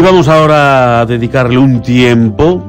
Y 0.00 0.02
vamos 0.02 0.28
ahora 0.28 1.00
a 1.00 1.04
dedicarle 1.04 1.58
un 1.58 1.82
tiempo 1.82 2.64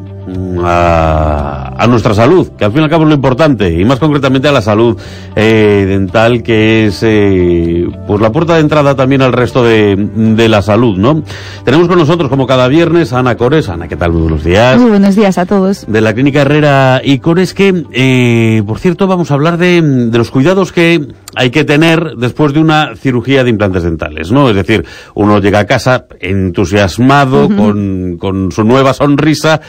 a, 0.66 1.61
nuestra 1.88 2.14
salud, 2.14 2.50
que 2.58 2.66
al 2.66 2.72
fin 2.72 2.82
y 2.82 2.84
al 2.84 2.90
cabo 2.90 3.04
es 3.04 3.10
lo 3.10 3.16
importante, 3.16 3.72
y 3.72 3.86
más 3.86 4.00
concretamente 4.00 4.48
a 4.48 4.52
la 4.52 4.62
salud 4.62 4.98
eh, 5.36 5.86
dental, 5.88 6.44
que 6.44 6.88
es 6.88 7.00
eh, 7.04 7.88
pues 8.08 8.22
la 8.22 8.32
puerta 8.32 8.56
de 8.56 8.62
entrada 8.62 8.96
también 8.96 9.22
al 9.22 9.34
resto 9.34 9.64
de, 9.64 9.96
de, 9.96 10.50
la 10.50 10.62
salud, 10.62 10.98
¿no? 10.98 11.24
Tenemos 11.64 11.88
con 11.88 11.98
nosotros, 11.98 12.30
como 12.30 12.48
cada 12.48 12.68
viernes, 12.68 13.14
a 13.14 13.20
Ana 13.20 13.36
Cores. 13.36 13.70
Ana, 13.70 13.88
¿qué 13.88 13.96
tal? 13.96 14.12
Muy 14.12 14.22
buenos 14.24 14.44
días. 14.44 14.80
Muy 14.80 14.90
buenos 14.90 15.16
días 15.16 15.38
a 15.38 15.46
todos. 15.46 15.86
De 15.88 16.02
la 16.02 16.14
Clínica 16.14 16.42
Herrera 16.42 17.02
y 17.04 17.20
Cores, 17.20 17.54
que, 17.54 17.86
eh, 17.92 18.64
por 18.66 18.80
cierto, 18.80 19.08
vamos 19.08 19.32
a 19.32 19.36
hablar 19.36 19.58
de, 19.58 19.82
de 19.82 20.18
los 20.18 20.32
cuidados 20.32 20.72
que 20.72 21.08
hay 21.36 21.50
que 21.50 21.64
tener 21.64 22.16
después 22.18 22.54
de 22.54 22.60
una 22.60 22.96
cirugía 22.96 23.44
de 23.44 23.50
implantes 23.50 23.84
dentales, 23.84 24.32
¿no? 24.32 24.50
Es 24.50 24.56
decir, 24.56 24.86
uno 25.14 25.40
llega 25.40 25.60
a 25.60 25.66
casa 25.66 26.06
entusiasmado, 26.20 27.48
con, 27.48 28.18
con 28.18 28.52
su 28.52 28.64
nueva 28.64 28.94
sonrisa, 28.94 29.62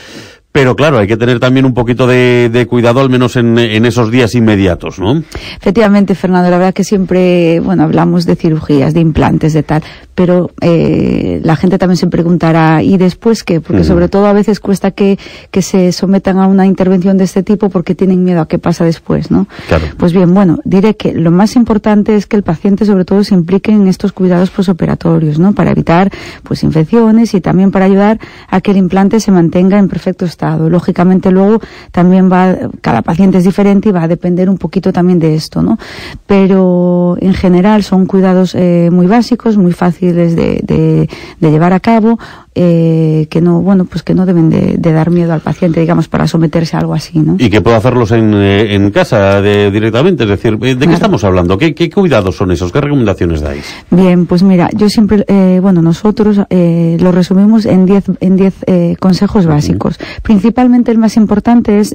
pero 0.52 0.77
claro, 0.77 0.98
hay 0.98 1.06
que 1.06 1.16
tener 1.16 1.41
también 1.41 1.65
un 1.65 1.73
poquito 1.73 2.06
de, 2.06 2.66
cuidado, 2.69 3.01
al 3.01 3.09
menos 3.09 3.37
en, 3.37 3.59
esos 3.59 4.11
días 4.11 4.34
inmediatos, 4.34 4.98
¿no? 4.98 5.23
Efectivamente, 5.56 6.15
Fernando, 6.15 6.51
la 6.51 6.59
verdad 6.59 6.75
que 6.75 6.84
siempre, 6.84 7.59
bueno, 7.61 7.84
hablamos 7.84 8.27
de 8.27 8.37
cirugías, 8.37 8.92
de 8.92 9.01
implantes, 9.01 9.55
de 9.55 9.62
tal, 9.62 9.83
pero 10.15 10.51
eh, 10.61 11.41
la 11.43 11.57
gente 11.57 11.79
también 11.79 11.97
se 11.97 12.07
preguntará, 12.07 12.83
¿y 12.83 12.97
después 12.97 13.45
qué? 13.45 13.61
Porque 13.61 13.84
sobre 13.84 14.09
todo 14.09 14.27
a 14.27 14.33
veces 14.33 14.61
cuesta 14.61 14.91
que, 14.91 15.19
que 15.51 15.62
se 15.62 15.93
sometan 15.93 16.39
a 16.39 16.47
una 16.47 16.66
intervención 16.66 17.16
de 17.16 17.25
este 17.25 17.43
tipo 17.43 17.70
porque 17.70 17.95
tienen 17.95 18.23
miedo 18.25 18.41
a 18.41 18.48
qué 18.48 18.59
pasa 18.59 18.84
después, 18.84 19.30
¿no? 19.30 19.47
Claro. 19.69 19.87
Pues 19.97 20.12
bien, 20.12 20.33
bueno, 20.34 20.59
diré 20.65 20.97
que 20.97 21.12
lo 21.12 21.30
más 21.30 21.56
importante 21.56 22.15
es 22.17 22.27
que 22.27 22.37
el 22.37 22.43
paciente 22.43 22.84
sobre 22.84 23.05
todo 23.05 23.25
se 23.25 23.34
implique 23.34 23.73
en 23.73 23.89
estos 23.89 24.12
cuidados 24.12 24.51
posoperatorios, 24.51 25.39
¿no? 25.39 25.55
Para 25.55 25.70
evitar, 25.70 26.11
pues, 26.42 26.62
infecciones 26.62 27.34
y 27.34 27.41
también 27.41 27.70
para 27.70 27.87
ayudar 27.87 28.19
a 28.48 28.61
que 28.61 28.72
el 28.72 28.77
implante 28.77 29.20
se 29.20 29.31
mantenga 29.31 29.78
en 29.78 29.89
perfecto 29.89 30.25
estado 30.25 30.69
Lógicamente 30.69 31.31
luego 31.31 31.61
también 31.91 32.31
va, 32.31 32.56
cada 32.81 33.03
paciente 33.03 33.39
es 33.39 33.44
diferente 33.44 33.89
y 33.89 33.92
va 33.92 34.03
a 34.03 34.09
depender 34.09 34.50
un 34.50 34.59
poquito 34.59 34.92
también 34.92 35.19
de 35.19 35.34
esto, 35.34 35.62
¿no? 35.62 35.78
Pero 36.27 37.17
en 37.20 37.34
general 37.34 37.83
son 37.83 38.06
cuidados 38.06 38.55
eh, 38.55 38.91
muy 38.92 39.06
básicos, 39.06 39.56
muy 39.56 39.72
fáciles 39.72 40.02
de, 40.11 40.34
de, 40.62 41.08
de 41.41 41.50
llevar 41.50 41.72
a 41.72 41.81
cabo 41.81 42.19
eh, 42.55 43.27
que 43.31 43.41
no 43.41 43.62
bueno 43.62 43.84
pues 43.84 44.03
que 44.03 44.14
no 44.14 44.27
deben 44.27 44.50
de, 44.50 44.77
dar 44.92 45.11
miedo 45.11 45.33
al 45.33 45.41
paciente 45.41 45.81
digamos 45.81 46.09
para 46.09 46.27
someterse 46.27 46.77
a 46.77 46.81
algo 46.81 46.94
así 46.94 47.19
no 47.19 47.36
y 47.39 47.48
que 47.48 47.61
pueda 47.61 47.77
hacerlos 47.78 48.11
en, 48.12 48.34
eh, 48.34 48.75
en 48.75 48.91
casa 48.91 49.41
de, 49.41 49.70
directamente. 49.70 50.25
Es 50.25 50.28
decir 50.28 50.59
de 50.59 50.77
qué 50.77 50.92
estamos 50.92 51.25
hablando 51.25 51.56
¿Qué, 51.56 51.75
¿Qué, 51.75 51.91
cuidados 51.91 52.36
son 52.36 52.50
esos 52.50 52.72
qué 52.72 52.81
recomendaciones 52.81 53.41
dais 53.41 53.64
bien 53.91 54.27
pues 54.27 54.42
mira 54.42 54.69
yo 54.75 54.89
siempre 54.89 55.25
eh, 55.28 55.61
bueno 55.62 55.83
nosotros 55.83 56.41
eh, 56.50 56.97
lo 57.00 57.12
resumimos 57.12 57.66
en 57.66 57.87
10 57.87 58.05
en 58.20 58.37
diez 58.37 58.55
eh, 58.66 58.97
consejos 59.00 59.47
básicos. 59.47 59.98
Principalmente 60.22 60.91
el 60.91 60.98
más 60.98 61.16
importante 61.16 61.78
es 61.78 61.92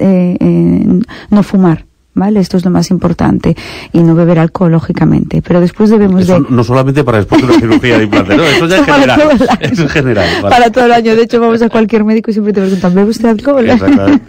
no 1.30 1.42
fumar 1.42 1.87
¿vale? 2.18 2.40
Esto 2.40 2.56
es 2.56 2.64
lo 2.64 2.70
más 2.70 2.90
importante. 2.90 3.56
Y 3.92 4.02
no 4.02 4.14
beber 4.14 4.38
alcohol, 4.38 4.72
lógicamente. 4.72 5.42
Pero 5.42 5.60
después 5.60 5.90
debemos 5.90 6.22
Eso 6.22 6.40
de... 6.40 6.46
No 6.50 6.64
solamente 6.64 7.04
para 7.04 7.18
después 7.18 7.40
de 7.40 7.48
una 7.48 7.58
cirugía 7.58 7.98
de 7.98 8.04
implante, 8.04 8.36
¿no? 8.36 8.42
Eso 8.44 8.66
ya 8.66 8.78
es 8.78 8.86
general. 8.86 9.20
Eso 9.60 9.84
es 9.84 9.92
general. 9.92 10.28
Para 10.42 10.70
todo 10.70 10.86
el 10.86 10.92
año. 10.92 11.14
De 11.14 11.22
hecho, 11.22 11.40
vamos 11.40 11.62
a 11.62 11.68
cualquier 11.68 12.04
médico 12.04 12.30
y 12.30 12.34
siempre 12.34 12.52
te 12.52 12.60
preguntan, 12.60 12.94
¿bebe 12.94 13.10
usted 13.10 13.28
alcohol? 13.28 13.66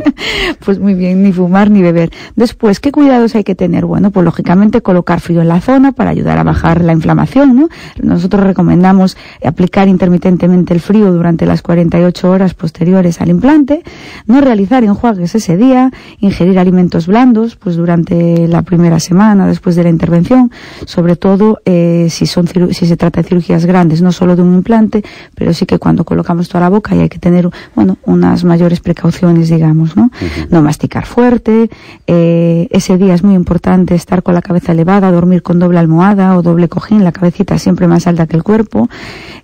pues 0.65 0.79
muy 0.79 0.93
bien, 0.93 1.23
ni 1.23 1.31
fumar 1.31 1.69
ni 1.69 1.81
beber. 1.81 2.11
Después, 2.35 2.79
¿qué 2.79 2.91
cuidados 2.91 3.35
hay 3.35 3.43
que 3.43 3.55
tener? 3.55 3.85
Bueno, 3.85 4.11
pues 4.11 4.23
lógicamente 4.23 4.81
colocar 4.81 5.19
frío 5.19 5.41
en 5.41 5.47
la 5.47 5.61
zona 5.61 5.91
para 5.91 6.11
ayudar 6.11 6.37
a 6.37 6.43
bajar 6.43 6.83
la 6.83 6.93
inflamación, 6.93 7.55
¿no? 7.55 7.69
Nosotros 8.01 8.43
recomendamos 8.43 9.17
aplicar 9.43 9.87
intermitentemente 9.87 10.73
el 10.73 10.79
frío 10.79 11.11
durante 11.11 11.45
las 11.45 11.61
48 11.61 12.29
horas 12.29 12.53
posteriores 12.53 13.21
al 13.21 13.29
implante, 13.29 13.83
no 14.25 14.41
realizar 14.41 14.83
enjuagues 14.83 15.35
ese 15.35 15.57
día, 15.57 15.91
ingerir 16.19 16.59
alimentos 16.59 17.07
blandos, 17.07 17.55
pues 17.55 17.77
durante 17.79 18.47
la 18.47 18.61
primera 18.61 18.99
semana 18.99 19.47
después 19.47 19.75
de 19.75 19.83
la 19.83 19.89
intervención, 19.89 20.51
sobre 20.85 21.15
todo 21.15 21.59
eh, 21.65 22.07
si, 22.09 22.25
son 22.25 22.47
si 22.47 22.85
se 22.85 22.97
trata 22.97 23.21
de 23.21 23.27
cirugías 23.27 23.65
grandes, 23.65 24.01
no 24.01 24.11
solo 24.11 24.35
de 24.35 24.41
un 24.41 24.53
implante, 24.53 25.03
pero 25.35 25.53
sí 25.53 25.65
que 25.65 25.79
cuando 25.79 26.03
colocamos 26.03 26.47
toda 26.47 26.61
la 26.61 26.69
boca 26.69 26.95
y 26.95 26.99
hay 26.99 27.09
que 27.09 27.19
tener 27.19 27.49
bueno, 27.75 27.97
unas 28.05 28.43
mayores 28.43 28.79
precauciones, 28.79 29.49
digamos, 29.49 29.95
¿no? 29.95 30.11
No 30.49 30.61
masticar 30.61 31.05
fuerte, 31.05 31.69
eh, 32.07 32.67
ese 32.71 32.97
día 32.97 33.13
es 33.13 33.23
muy 33.23 33.35
importante 33.35 33.95
estar 33.95 34.21
con 34.23 34.33
la 34.33 34.41
cabeza 34.41 34.73
elevada, 34.73 35.11
dormir 35.11 35.41
con 35.41 35.59
doble 35.59 35.79
almohada 35.79 36.37
o 36.37 36.41
doble 36.41 36.67
cojín, 36.67 37.03
la 37.03 37.11
cabecita 37.11 37.57
siempre 37.57 37.87
más 37.87 38.07
alta 38.07 38.27
que 38.27 38.35
el 38.35 38.43
cuerpo, 38.43 38.89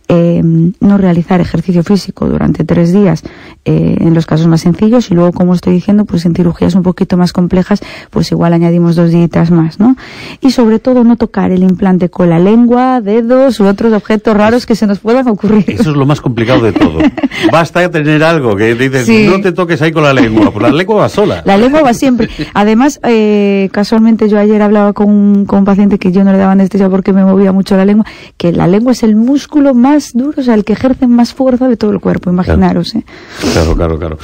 eh, 0.08 0.42
no 0.44 0.98
realizar 0.98 1.42
ejercicio 1.42 1.84
físico 1.84 2.28
durante 2.28 2.64
tres 2.64 2.94
días 2.94 3.24
eh, 3.66 3.98
en 4.00 4.14
los 4.14 4.26
casos 4.26 4.48
más 4.48 4.62
sencillos 4.62 5.10
y 5.12 5.16
luego, 5.16 5.32
como 5.32 5.54
estoy 5.54 5.74
diciendo, 5.74 6.06
pues 6.06 6.26
en 6.26 6.36
cirugías 6.36 6.76
un 6.76 6.84
poquito 6.84 7.18
más 7.18 7.34
complejas, 7.34 7.82
pues 8.12 8.32
igual 8.32 8.54
añadimos 8.54 8.96
dos 8.96 9.12
días 9.12 9.52
más, 9.52 9.80
¿no? 9.80 9.96
Y 10.42 10.52
sobre 10.52 10.80
todo 10.80 11.04
no 11.04 11.16
tocar 11.16 11.52
el 11.52 11.64
implante 11.64 12.10
con 12.10 12.30
la 12.30 12.40
lengua, 12.40 13.02
dedos 13.02 13.60
u 13.60 13.66
otros 13.66 13.94
objetos 13.94 14.36
raros 14.36 14.66
que 14.66 14.76
se 14.76 14.86
nos 14.86 15.00
puedan 15.00 15.28
ocurrir. 15.28 15.66
Eso 15.68 15.92
es 15.92 15.98
lo 15.98 16.06
más 16.06 16.22
complicado 16.22 16.62
de 16.62 16.74
todo. 16.74 17.00
Basta 17.52 17.90
tener 17.90 18.24
algo 18.24 18.56
que 18.56 18.76
dices, 18.76 19.08
no 19.30 19.42
te 19.42 19.52
toques 19.52 19.82
ahí 19.82 19.92
con 19.92 20.04
la 20.04 20.14
lengua, 20.14 20.52
pues 20.52 20.62
la 20.62 20.72
lengua 20.72 20.96
va 20.98 21.10
sola. 21.10 21.42
La 21.46 21.58
lengua 21.58 21.82
va 21.82 21.94
siempre. 21.94 22.30
Además, 22.54 23.00
eh, 23.04 23.70
casualmente 23.72 24.30
yo 24.30 24.40
ayer 24.40 24.62
hablaba 24.62 24.94
con 24.94 25.46
con 25.46 25.60
un 25.60 25.66
paciente 25.66 26.00
que 26.00 26.12
yo 26.12 26.24
no 26.24 26.32
le 26.32 26.38
daba 26.38 26.54
anestesia 26.54 26.90
porque 26.90 27.14
me 27.14 27.24
movía 27.24 27.52
mucho 27.52 27.76
la 27.78 27.86
lengua, 27.86 28.06
que 28.38 28.52
la 28.52 28.68
lengua 28.68 28.92
es 28.92 29.04
el 29.04 29.16
músculo 29.16 29.74
más 29.74 29.95
más 29.96 30.12
duro, 30.14 30.42
o 30.42 30.44
sea, 30.44 30.56
el 30.56 30.64
que 30.64 30.74
ejerce 30.74 31.08
más 31.08 31.34
fuerza 31.34 31.68
de 31.68 31.78
todo 31.78 31.92
el 31.92 32.00
cuerpo, 32.00 32.30
imaginaros. 32.30 32.96
¿eh? 32.96 33.06
Claro, 33.54 33.76
claro, 33.76 34.00
claro. 34.00 34.18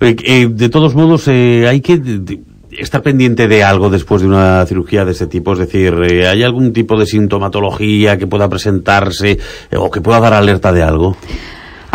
Eh, 0.00 0.16
eh, 0.24 0.48
de 0.50 0.68
todos 0.68 0.94
modos, 0.94 1.26
hay 1.28 1.80
que 1.80 2.00
estar 2.70 3.02
pendiente 3.02 3.48
de 3.48 3.64
algo 3.64 3.90
después 3.90 4.22
de 4.22 4.28
una 4.28 4.64
cirugía 4.66 5.04
de 5.04 5.12
este 5.12 5.26
tipo? 5.26 5.52
Es 5.52 5.58
decir, 5.58 5.94
¿hay 5.94 6.42
algún 6.42 6.72
tipo 6.72 6.98
de 6.98 7.06
sintomatología 7.06 8.18
que 8.18 8.26
pueda 8.26 8.48
presentarse 8.48 9.38
o 9.76 9.90
que 9.90 10.00
pueda 10.00 10.20
dar 10.20 10.34
alerta 10.34 10.72
de 10.72 10.82
algo? 10.82 11.16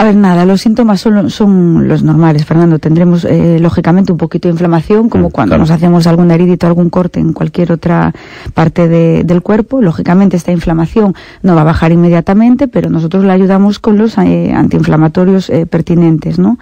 A 0.01 0.03
ver, 0.03 0.15
nada, 0.15 0.47
los 0.47 0.61
síntomas 0.61 0.99
son, 0.99 1.29
son 1.29 1.87
los 1.87 2.01
normales, 2.01 2.43
Fernando. 2.43 2.79
Tendremos, 2.79 3.23
eh, 3.23 3.59
lógicamente, 3.59 4.11
un 4.11 4.17
poquito 4.17 4.47
de 4.47 4.53
inflamación, 4.53 5.09
como 5.09 5.27
mm, 5.27 5.31
cuando 5.31 5.59
nos 5.59 5.69
hacemos 5.69 6.07
algún 6.07 6.31
heridito, 6.31 6.65
algún 6.65 6.89
corte 6.89 7.19
en 7.19 7.33
cualquier 7.33 7.71
otra 7.71 8.11
parte 8.55 8.87
del 8.87 9.41
cuerpo. 9.43 9.79
Lógicamente, 9.79 10.37
esta 10.37 10.51
inflamación 10.51 11.13
no 11.43 11.53
va 11.53 11.61
a 11.61 11.65
bajar 11.65 11.91
inmediatamente, 11.91 12.67
pero 12.67 12.89
nosotros 12.89 13.25
la 13.25 13.33
ayudamos 13.33 13.77
con 13.77 13.99
los 13.99 14.17
eh, 14.17 14.51
antiinflamatorios 14.51 15.51
eh, 15.51 15.67
pertinentes, 15.67 16.39
¿no? 16.39 16.57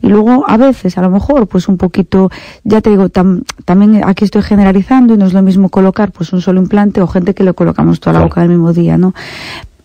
Y 0.00 0.06
luego, 0.06 0.44
a 0.46 0.56
veces, 0.56 0.96
a 0.96 1.02
lo 1.02 1.10
mejor, 1.10 1.48
pues 1.48 1.66
un 1.66 1.78
poquito, 1.78 2.30
ya 2.62 2.80
te 2.80 2.90
digo, 2.90 3.08
también 3.08 4.02
aquí 4.04 4.24
estoy 4.24 4.42
generalizando 4.42 5.14
y 5.14 5.16
no 5.16 5.26
es 5.26 5.32
lo 5.32 5.42
mismo 5.42 5.68
colocar 5.68 6.12
pues 6.12 6.32
un 6.32 6.40
solo 6.40 6.60
implante 6.60 7.00
o 7.00 7.08
gente 7.08 7.34
que 7.34 7.42
le 7.42 7.54
colocamos 7.54 7.98
toda 7.98 8.20
la 8.20 8.24
boca 8.24 8.40
del 8.42 8.50
mismo 8.50 8.72
día, 8.72 8.96
¿no? 8.98 9.14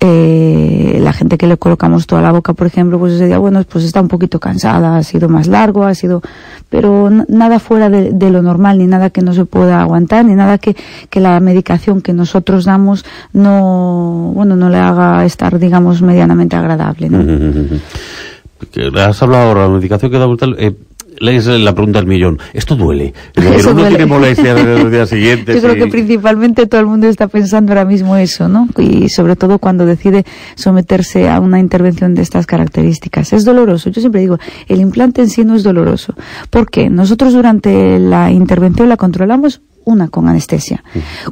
Eh, 0.02 1.00
la 1.02 1.12
gente 1.12 1.38
que 1.38 1.46
le 1.46 1.58
colocamos 1.58 2.08
toda 2.08 2.22
la 2.22 2.32
boca, 2.32 2.54
por 2.54 2.68
ejemplo, 2.68 2.98
pues 2.98 3.14
ese 3.14 3.26
día, 3.26 3.38
bueno, 3.38 3.64
pues 3.68 3.84
está 3.84 4.00
un 4.00 4.08
poquito 4.08 4.40
cansada, 4.40 4.96
ha 4.96 5.04
sido 5.04 5.28
más 5.28 5.48
largo, 5.48 5.84
ha 5.84 5.94
sido, 5.94 6.22
pero 6.70 7.10
nada 7.28 7.60
fuera 7.60 7.90
de, 7.90 8.32
lo 8.32 8.42
normal, 8.42 8.78
ni 8.78 8.88
nada 8.88 9.10
que 9.10 9.22
no 9.22 9.34
se 9.34 9.44
pueda 9.44 9.82
aguantar, 9.82 10.24
ni 10.24 10.36
nada 10.36 10.58
que, 10.58 10.76
que 11.10 11.20
la 11.20 11.40
medicación 11.42 12.02
que 12.02 12.14
nosotros 12.14 12.64
damos 12.64 13.04
no, 13.34 14.32
bueno, 14.34 14.56
no 14.56 14.70
le 14.70 14.78
haga 14.78 15.26
estar, 15.26 15.60
digamos, 15.60 16.02
medianamente 16.02 16.56
agradable, 16.56 17.10
¿no? 17.10 17.20
Has 19.02 19.22
hablado 19.22 19.50
de 19.50 19.56
la 19.56 19.70
medicación 19.70 20.12
que 20.12 20.18
da 20.18 20.26
brutal, 20.26 20.56
eh, 20.60 20.76
lees 21.20 21.46
la 21.48 21.74
pregunta 21.74 22.00
del 22.00 22.08
millón. 22.08 22.40
¿Esto 22.54 22.76
duele? 22.76 23.14
Eso 23.36 23.72
uno 23.72 23.88
tiene 23.88 24.06
molestia 24.06 24.54
los 24.54 24.92
días 24.92 25.10
siguientes. 25.10 25.56
Yo 25.56 25.62
creo 25.62 25.86
que 25.86 25.92
principalmente 25.92 26.68
todo 26.68 26.82
el 26.82 26.88
mundo 26.88 27.08
está 27.08 27.28
pensando 27.28 27.72
ahora 27.72 27.86
mismo 27.86 28.16
eso, 28.18 28.48
¿no? 28.48 28.68
Y 28.78 29.10
sobre 29.10 29.36
todo 29.36 29.60
cuando 29.60 29.86
decide 29.86 30.26
someterse 30.56 31.30
a 31.30 31.40
una 31.40 31.60
intervención 31.60 32.16
de 32.16 32.22
estas 32.22 32.46
características. 32.46 33.34
Es 33.34 33.46
doloroso. 33.46 33.90
Yo 33.90 34.02
siempre 34.02 34.22
digo, 34.22 34.38
el 34.68 34.82
implante 34.82 35.22
en 35.22 35.30
sí 35.30 35.44
no 35.44 35.56
es 35.56 35.64
doloroso. 35.64 36.16
¿Por 36.50 36.70
qué? 36.70 36.90
Nosotros 36.90 37.34
durante 37.34 38.00
la 38.00 38.32
intervención 38.32 38.90
la 38.90 38.98
controlamos 38.98 39.62
una 39.90 40.08
con 40.08 40.28
anestesia. 40.30 40.84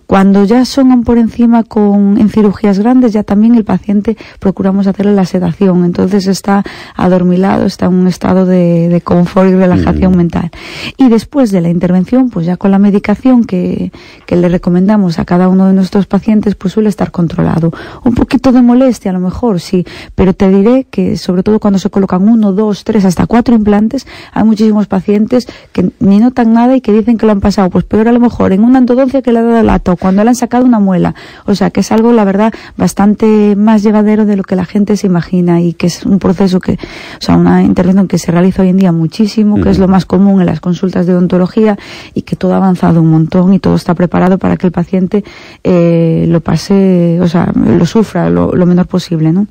Cuando 0.05 0.43
ya 0.43 0.65
son 0.65 1.03
por 1.03 1.17
encima 1.17 1.63
con, 1.63 2.17
en 2.17 2.29
cirugías 2.29 2.79
grandes, 2.79 3.13
ya 3.13 3.23
también 3.23 3.55
el 3.55 3.63
paciente 3.63 4.17
procuramos 4.39 4.87
hacerle 4.87 5.13
la 5.13 5.25
sedación. 5.25 5.85
Entonces 5.85 6.27
está 6.27 6.63
adormilado, 6.95 7.65
está 7.65 7.85
en 7.85 7.93
un 7.93 8.07
estado 8.07 8.45
de, 8.45 8.89
de 8.89 9.01
confort 9.01 9.49
y 9.49 9.55
relajación 9.55 10.15
mental. 10.15 10.51
Y 10.97 11.09
después 11.09 11.51
de 11.51 11.61
la 11.61 11.69
intervención, 11.69 12.29
pues 12.29 12.45
ya 12.45 12.57
con 12.57 12.71
la 12.71 12.79
medicación 12.79 13.43
que, 13.43 13.91
que 14.25 14.35
le 14.35 14.49
recomendamos 14.49 15.19
a 15.19 15.25
cada 15.25 15.47
uno 15.49 15.67
de 15.67 15.73
nuestros 15.73 16.05
pacientes, 16.07 16.55
pues 16.55 16.73
suele 16.73 16.89
estar 16.89 17.11
controlado. 17.11 17.71
Un 18.03 18.15
poquito 18.15 18.51
de 18.51 18.61
molestia 18.61 19.11
a 19.11 19.13
lo 19.13 19.19
mejor, 19.19 19.59
sí, 19.59 19.85
pero 20.15 20.33
te 20.33 20.49
diré 20.49 20.85
que 20.89 21.17
sobre 21.17 21.43
todo 21.43 21.59
cuando 21.59 21.79
se 21.79 21.89
colocan 21.89 22.27
uno, 22.27 22.53
dos, 22.53 22.83
tres, 22.83 23.05
hasta 23.05 23.27
cuatro 23.27 23.55
implantes, 23.55 24.07
hay 24.33 24.43
muchísimos 24.43 24.87
pacientes 24.87 25.47
que 25.71 25.91
ni 25.99 26.19
notan 26.19 26.53
nada 26.53 26.75
y 26.75 26.81
que 26.81 26.91
dicen 26.91 27.17
que 27.17 27.25
lo 27.25 27.31
han 27.31 27.41
pasado, 27.41 27.69
pues 27.69 27.85
peor 27.85 28.07
a 28.07 28.11
lo 28.11 28.19
mejor 28.19 28.46
en 28.53 28.63
una 28.63 28.79
endodoncia 28.79 29.21
que 29.21 29.31
le 29.31 29.39
ha 29.39 29.43
dado 29.43 29.59
el 29.59 29.69
ato, 29.69 29.95
cuando 29.97 30.23
le 30.23 30.29
han 30.29 30.35
sacado 30.35 30.65
una 30.65 30.79
muela. 30.79 31.15
O 31.45 31.55
sea, 31.55 31.69
que 31.71 31.81
es 31.81 31.91
algo, 31.91 32.11
la 32.13 32.23
verdad, 32.23 32.53
bastante 32.77 33.55
más 33.55 33.83
llevadero 33.83 34.25
de 34.25 34.35
lo 34.35 34.43
que 34.43 34.55
la 34.55 34.65
gente 34.65 34.97
se 34.97 35.07
imagina 35.07 35.61
y 35.61 35.73
que 35.73 35.87
es 35.87 36.05
un 36.05 36.19
proceso 36.19 36.59
que, 36.59 36.73
o 36.73 37.21
sea, 37.21 37.37
una 37.37 37.63
intervención 37.63 38.07
que 38.07 38.17
se 38.17 38.31
realiza 38.31 38.61
hoy 38.61 38.69
en 38.69 38.77
día 38.77 38.91
muchísimo, 38.91 39.61
que 39.61 39.69
es 39.69 39.79
lo 39.79 39.87
más 39.87 40.05
común 40.05 40.41
en 40.41 40.47
las 40.47 40.59
consultas 40.59 41.05
de 41.05 41.13
odontología 41.13 41.77
y 42.13 42.23
que 42.23 42.35
todo 42.35 42.53
ha 42.53 42.57
avanzado 42.57 43.01
un 43.01 43.09
montón 43.09 43.53
y 43.53 43.59
todo 43.59 43.75
está 43.75 43.93
preparado 43.93 44.37
para 44.37 44.57
que 44.57 44.67
el 44.67 44.71
paciente 44.71 45.23
eh, 45.63 46.25
lo 46.27 46.41
pase, 46.41 47.19
o 47.21 47.27
sea, 47.27 47.51
lo 47.55 47.85
sufra 47.85 48.29
lo, 48.29 48.65
menor 48.65 48.87
posible, 48.87 49.31
¿no? 49.31 49.47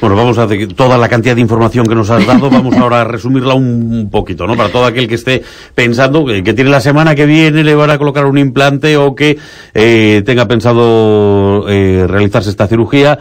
Bueno, 0.00 0.16
vamos 0.16 0.38
a 0.38 0.44
hacer 0.44 0.72
toda 0.74 0.98
la 0.98 1.08
cantidad 1.08 1.34
de 1.34 1.40
información 1.40 1.86
que 1.86 1.94
nos 1.94 2.10
has 2.10 2.26
dado, 2.26 2.50
vamos 2.50 2.74
ahora 2.78 3.02
a 3.02 3.04
resumirla 3.04 3.54
un, 3.54 4.08
poquito, 4.10 4.46
¿no? 4.46 4.56
Para 4.56 4.70
todo 4.70 4.84
aquel 4.84 5.08
que 5.08 5.14
esté 5.14 5.42
pensando 5.74 6.24
que, 6.24 6.42
tiene 6.42 6.70
la 6.70 6.80
semana 6.80 7.14
que 7.14 7.26
viene 7.26 7.62
le 7.64 7.74
van 7.74 7.90
a 7.90 7.98
colocar 7.98 8.25
un 8.26 8.38
implante 8.38 8.96
o 8.96 9.14
que 9.14 9.38
eh, 9.74 10.22
tenga 10.24 10.46
pensado 10.46 11.68
eh, 11.68 12.06
realizarse 12.08 12.50
esta 12.50 12.66
cirugía, 12.66 13.18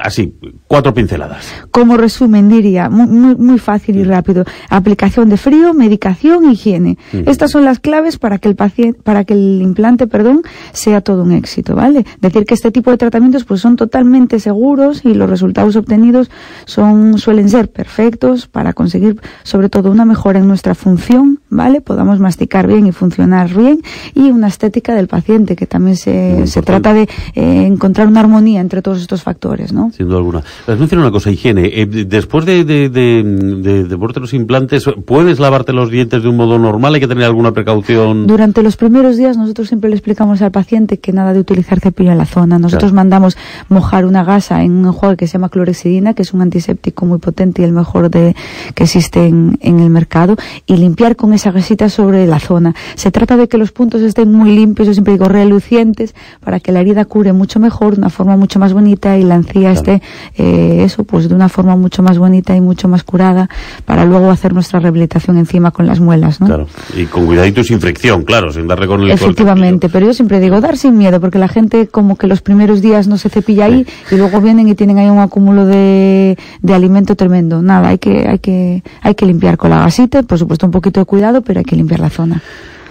así, 0.00 0.34
cuatro 0.66 0.94
pinceladas. 0.94 1.52
Como 1.70 1.96
resumen, 1.96 2.48
diría, 2.48 2.88
muy, 2.88 3.36
muy 3.36 3.58
fácil 3.58 3.96
y 3.96 4.04
rápido. 4.04 4.44
Aplicación 4.70 5.28
de 5.28 5.36
frío, 5.36 5.74
medicación, 5.74 6.50
higiene. 6.50 6.98
Estas 7.26 7.50
son 7.50 7.64
las 7.64 7.78
claves 7.78 8.18
para 8.18 8.38
que 8.38 8.48
el 8.48 8.56
paciente, 8.56 9.00
para 9.02 9.24
que 9.24 9.34
el 9.34 9.60
implante, 9.62 10.06
perdón, 10.06 10.42
sea 10.72 11.00
todo 11.00 11.22
un 11.22 11.32
éxito, 11.32 11.74
¿vale? 11.74 12.04
Decir 12.20 12.44
que 12.44 12.54
este 12.54 12.70
tipo 12.70 12.90
de 12.90 12.96
tratamientos 12.96 13.44
pues 13.44 13.60
son 13.60 13.76
totalmente 13.76 14.40
seguros 14.40 15.04
y 15.04 15.14
los 15.14 15.28
resultados 15.28 15.76
obtenidos 15.76 16.30
son 16.64 17.18
suelen 17.18 17.48
ser 17.48 17.70
perfectos 17.70 18.46
para 18.46 18.72
conseguir 18.72 19.20
sobre 19.42 19.68
todo 19.68 19.90
una 19.90 20.04
mejora 20.04 20.38
en 20.38 20.48
nuestra 20.48 20.74
función, 20.74 21.40
¿vale? 21.48 21.80
Podamos 21.80 22.18
masticar 22.20 22.66
bien 22.66 22.86
y 22.86 22.92
funcionar 22.92 23.52
bien 23.54 23.80
y 24.14 24.30
una 24.30 24.48
estética 24.48 24.94
del 24.94 25.08
paciente 25.08 25.56
que 25.56 25.66
también 25.66 25.96
se, 25.96 26.46
se 26.46 26.62
trata 26.62 26.92
de 26.92 27.08
eh, 27.34 27.66
encontrar 27.66 28.06
una 28.06 28.20
armonía 28.20 28.60
entre 28.60 28.82
todos 28.82 29.00
estos 29.00 29.22
factores, 29.22 29.72
¿no? 29.72 29.90
Sin 29.92 30.06
duda 30.06 30.18
alguna. 30.18 30.42
Les 30.66 30.78
menciono 30.78 31.02
una 31.02 31.12
cosa, 31.12 31.30
higiene. 31.30 31.70
Eh, 31.72 31.86
después 31.86 32.44
de, 32.44 32.64
de, 32.64 32.88
de, 32.88 33.22
de, 33.22 33.84
de 33.84 34.20
los 34.20 34.32
implantes, 34.34 34.84
¿puedes 35.04 35.38
lavarte 35.38 35.72
los 35.72 35.90
dientes 35.90 36.22
de 36.22 36.28
un 36.28 36.36
modo 36.36 36.58
normal? 36.58 36.94
¿Hay 36.94 37.00
que 37.00 37.08
tener 37.08 37.24
alguna 37.24 37.52
precaución? 37.52 38.26
Durante 38.26 38.62
los 38.62 38.76
primeros 38.76 39.16
días 39.16 39.36
nosotros 39.36 39.68
siempre 39.68 39.90
le 39.90 39.96
explicamos 39.96 40.42
al 40.42 40.50
paciente 40.50 40.98
que 40.98 41.12
nada 41.12 41.32
de 41.32 41.40
utilizar 41.40 41.80
cepillo 41.80 42.12
en 42.12 42.18
la 42.18 42.26
zona. 42.26 42.58
Nosotros 42.58 42.92
mandamos 42.92 43.36
mojar 43.68 44.06
una 44.06 44.24
gasa 44.24 44.62
en 44.62 44.72
un 44.72 44.86
enjuague 44.86 45.16
que 45.16 45.26
se 45.26 45.34
llama 45.34 45.48
clorexidina, 45.48 46.14
que 46.14 46.22
es 46.22 46.32
un 46.32 46.42
antiséptico 46.42 47.06
muy 47.06 47.18
potente 47.18 47.62
y 47.62 47.64
el 47.64 47.72
mejor 47.72 48.10
de, 48.10 48.34
que 48.74 48.84
existe 48.84 49.26
en, 49.26 49.58
en 49.60 49.80
el 49.80 49.90
mercado, 49.90 50.36
y 50.66 50.76
limpiar 50.76 51.16
con 51.16 51.32
esa 51.32 51.50
gasita 51.50 51.88
sobre 51.88 52.26
la 52.26 52.38
zona. 52.38 52.74
Se 52.94 53.10
trata 53.10 53.36
de 53.36 53.48
que 53.48 53.58
los 53.58 53.72
puntos 53.72 53.95
estén 54.02 54.32
muy 54.32 54.54
limpios, 54.54 54.88
yo 54.88 54.94
siempre 54.94 55.14
digo 55.14 55.26
relucientes, 55.26 56.14
para 56.44 56.60
que 56.60 56.72
la 56.72 56.80
herida 56.80 57.04
cure 57.04 57.32
mucho 57.32 57.60
mejor, 57.60 57.94
de 57.94 58.00
una 58.00 58.10
forma 58.10 58.36
mucho 58.36 58.58
más 58.58 58.72
bonita 58.72 59.16
y 59.16 59.22
la 59.22 59.36
encía 59.36 59.70
esté, 59.70 60.02
eh, 60.36 60.82
eso, 60.84 61.04
pues 61.04 61.28
de 61.28 61.34
una 61.34 61.48
forma 61.48 61.76
mucho 61.76 62.02
más 62.02 62.18
bonita 62.18 62.54
y 62.56 62.60
mucho 62.60 62.88
más 62.88 63.04
curada, 63.04 63.48
para 63.84 64.04
luego 64.04 64.30
hacer 64.30 64.52
nuestra 64.52 64.80
rehabilitación 64.80 65.38
encima 65.38 65.70
con 65.70 65.86
las 65.86 66.00
muelas, 66.00 66.40
¿no? 66.40 66.46
Claro, 66.46 66.66
y 66.96 67.04
con 67.06 67.26
cuidadito 67.26 67.62
sin 67.64 67.80
fricción, 67.80 68.22
claro, 68.24 68.52
sin 68.52 68.66
darle 68.66 68.86
con 68.86 69.02
el 69.02 69.10
Efectivamente, 69.10 69.88
pero 69.88 70.06
yo 70.06 70.14
siempre 70.14 70.40
digo 70.40 70.60
dar 70.60 70.76
sin 70.76 70.96
miedo, 70.96 71.20
porque 71.20 71.38
la 71.38 71.48
gente 71.48 71.88
como 71.88 72.16
que 72.16 72.26
los 72.26 72.42
primeros 72.42 72.82
días 72.82 73.08
no 73.08 73.18
se 73.18 73.28
cepilla 73.28 73.66
ahí 73.66 73.86
y 74.10 74.16
luego 74.16 74.40
vienen 74.40 74.68
y 74.68 74.74
tienen 74.74 74.98
ahí 74.98 75.08
un 75.08 75.18
acúmulo 75.18 75.66
de, 75.66 76.36
de 76.62 76.74
alimento 76.74 77.16
tremendo. 77.16 77.62
Nada, 77.62 77.88
hay 77.88 77.98
que, 77.98 78.28
hay 78.28 78.38
que, 78.38 78.82
hay 79.02 79.14
que 79.14 79.26
limpiar 79.26 79.56
con 79.56 79.70
la 79.70 79.80
gasita, 79.80 80.22
por 80.22 80.38
supuesto 80.38 80.66
un 80.66 80.72
poquito 80.72 81.00
de 81.00 81.06
cuidado, 81.06 81.42
pero 81.42 81.60
hay 81.60 81.64
que 81.64 81.76
limpiar 81.76 82.00
la 82.00 82.10
zona. 82.10 82.42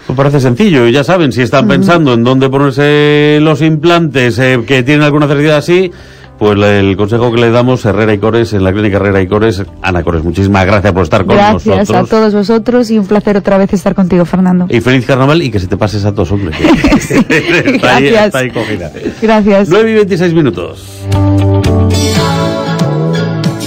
Pues 0.07 0.15
parece 0.15 0.39
sencillo, 0.39 0.87
ya 0.87 1.03
saben, 1.03 1.31
si 1.31 1.41
están 1.41 1.67
pensando 1.67 2.13
en 2.13 2.23
dónde 2.23 2.47
ponerse 2.49 3.39
los 3.41 3.61
implantes 3.61 4.37
eh, 4.37 4.59
que 4.65 4.83
tienen 4.83 5.03
alguna 5.03 5.25
necesidad 5.25 5.57
así, 5.57 5.91
pues 6.37 6.59
el 6.59 6.95
consejo 6.95 7.31
que 7.31 7.41
le 7.41 7.49
damos 7.49 7.83
Herrera 7.85 8.13
y 8.13 8.19
Cores 8.19 8.53
en 8.53 8.63
la 8.63 8.71
clínica 8.71 8.97
Herrera 8.97 9.21
y 9.21 9.27
Cores, 9.27 9.63
Ana 9.81 10.03
Cores, 10.03 10.23
muchísimas 10.23 10.65
gracias 10.65 10.93
por 10.93 11.03
estar 11.03 11.25
con 11.25 11.35
nosotros. 11.35 11.63
Gracias 11.65 11.97
a 11.97 12.03
todos 12.03 12.33
vosotros 12.33 12.91
y 12.91 12.99
un 12.99 13.07
placer 13.07 13.37
otra 13.37 13.57
vez 13.57 13.73
estar 13.73 13.95
contigo, 13.95 14.25
Fernando. 14.25 14.67
Y 14.69 14.79
feliz 14.81 15.05
carnaval 15.07 15.41
y 15.41 15.49
que 15.49 15.59
se 15.59 15.67
te 15.67 15.77
pases 15.77 16.05
a 16.05 16.11
todos, 16.13 16.31
hombre. 16.31 16.55
gracias. 17.81 18.35
Ahí, 18.35 18.51
Gracias. 19.21 19.69
9 19.69 19.91
y 19.91 19.93
26 19.95 20.33
minutos. 20.33 20.85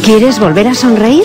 ¿Quieres 0.05 0.39
volver 0.39 0.69
a 0.69 0.75
sonreír? 0.75 1.25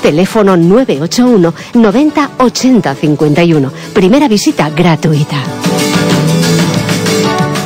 teléfono 0.00 0.56
981 0.56 1.54
90 1.74 2.30
80 2.36 2.94
51. 2.94 3.70
Primera 3.92 4.28
visita 4.28 4.68
gratuita. 4.70 5.73